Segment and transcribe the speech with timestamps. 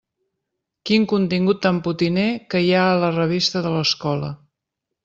[0.89, 4.35] Quin contingut tan potiner que hi ha a la revista de l'escola!